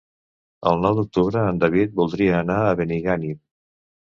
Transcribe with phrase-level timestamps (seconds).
[0.69, 3.37] El nou d'octubre en David voldria anar a Benigànim.